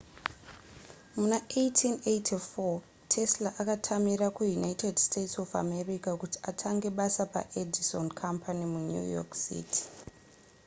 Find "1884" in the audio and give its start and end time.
1.37-2.81